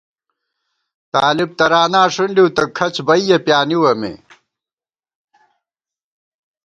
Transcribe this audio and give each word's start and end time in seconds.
طالب 1.13 1.49
ترانا 1.57 2.01
ݭُنڈِؤ 2.13 2.47
تہ 2.55 2.63
کھڅ 2.75 2.95
بَئیَہ 3.07 3.37
پیانِوَہ 3.45 3.93
مے 3.99 4.13